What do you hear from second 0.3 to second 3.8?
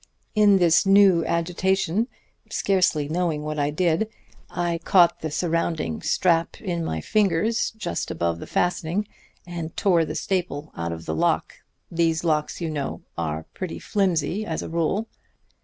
In this new agitation, scarcely knowing what I